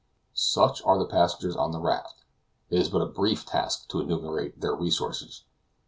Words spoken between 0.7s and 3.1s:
are the passengers on the raft; it is but a